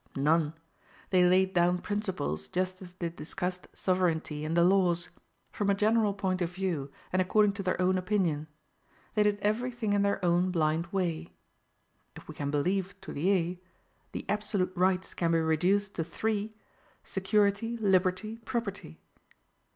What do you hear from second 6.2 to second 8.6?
of view, and according to their own opinion.